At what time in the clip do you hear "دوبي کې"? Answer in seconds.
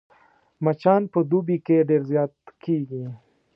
1.29-1.77